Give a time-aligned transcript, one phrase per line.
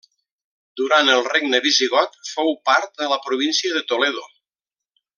[0.79, 4.29] Durant el regne visigot fou part de la província de Toledo.